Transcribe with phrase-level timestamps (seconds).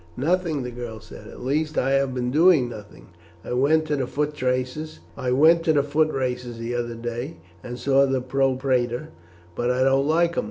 [0.17, 3.09] "Nothing," the girl said; "at least I have been doing nothing.
[3.45, 9.09] I went to the footraces the other day, and saw the propraetor,
[9.53, 10.39] but I don't like him.